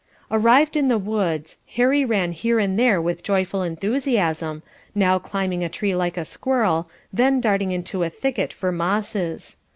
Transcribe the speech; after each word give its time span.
Arrived 0.31 0.75
in 0.75 0.87
the 0.87 0.97
woods, 0.97 1.59
Harry 1.75 2.03
ran 2.03 2.31
here 2.31 2.57
and 2.57 2.79
there 2.79 2.99
with 2.99 3.21
joyful 3.21 3.61
enthusiasm, 3.61 4.63
now 4.95 5.19
climbing 5.19 5.63
a 5.63 5.69
tree 5.69 5.93
like 5.95 6.17
a 6.17 6.25
squirrel, 6.25 6.89
then 7.13 7.39
darting 7.39 7.71
into 7.71 8.01
a 8.01 8.09
thicket 8.09 8.51
for 8.51 8.71
mosses. 8.71 9.57